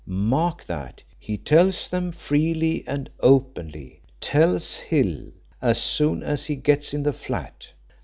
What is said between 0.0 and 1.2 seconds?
Mark that!